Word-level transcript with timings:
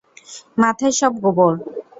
মাথায় 0.57 0.93
সব 0.99 1.13
গোবর! 1.23 1.53